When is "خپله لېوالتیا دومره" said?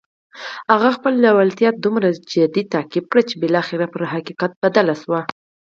0.95-2.07